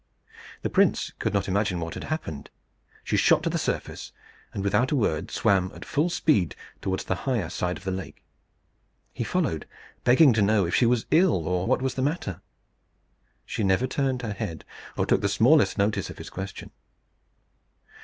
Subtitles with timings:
[0.63, 2.49] The prince could not imagine what had happened.
[3.03, 4.11] She shot to the surface,
[4.51, 8.23] and, without a word, swam at full speed towards the higher side of the lake.
[9.13, 9.67] He followed,
[10.03, 12.41] begging to know if she was ill, or what was the matter.
[13.45, 14.65] She never turned her head,
[14.97, 16.71] or took the smallest notice of his question.